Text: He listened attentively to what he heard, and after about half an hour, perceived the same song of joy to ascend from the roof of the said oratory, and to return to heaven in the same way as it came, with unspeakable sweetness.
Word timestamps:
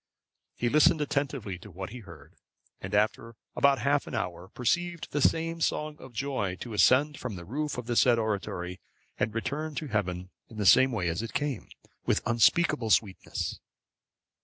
He 0.55 0.67
listened 0.67 0.99
attentively 0.99 1.59
to 1.59 1.69
what 1.69 1.91
he 1.91 1.99
heard, 1.99 2.33
and 2.79 2.95
after 2.95 3.35
about 3.55 3.77
half 3.77 4.07
an 4.07 4.15
hour, 4.15 4.47
perceived 4.47 5.11
the 5.11 5.21
same 5.21 5.61
song 5.61 5.95
of 5.99 6.11
joy 6.11 6.55
to 6.61 6.73
ascend 6.73 7.19
from 7.19 7.35
the 7.35 7.45
roof 7.45 7.77
of 7.77 7.85
the 7.85 7.95
said 7.95 8.17
oratory, 8.17 8.81
and 9.19 9.31
to 9.31 9.35
return 9.35 9.75
to 9.75 9.89
heaven 9.89 10.31
in 10.49 10.57
the 10.57 10.65
same 10.65 10.91
way 10.91 11.07
as 11.07 11.21
it 11.21 11.33
came, 11.33 11.69
with 12.03 12.23
unspeakable 12.25 12.89
sweetness. 12.89 13.59